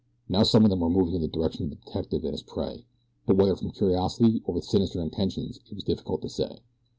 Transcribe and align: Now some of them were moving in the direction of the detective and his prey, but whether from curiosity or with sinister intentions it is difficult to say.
Now 0.27 0.41
some 0.41 0.63
of 0.63 0.71
them 0.71 0.79
were 0.79 0.89
moving 0.89 1.13
in 1.13 1.21
the 1.21 1.27
direction 1.27 1.65
of 1.65 1.69
the 1.69 1.75
detective 1.75 2.23
and 2.23 2.31
his 2.33 2.41
prey, 2.41 2.85
but 3.27 3.35
whether 3.37 3.55
from 3.55 3.69
curiosity 3.69 4.41
or 4.45 4.55
with 4.55 4.63
sinister 4.63 4.99
intentions 4.99 5.59
it 5.69 5.77
is 5.77 5.83
difficult 5.83 6.23
to 6.23 6.29
say. 6.29 6.61